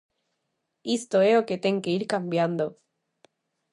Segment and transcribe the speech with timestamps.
[0.97, 2.65] Isto é o que ten que ir cambiando.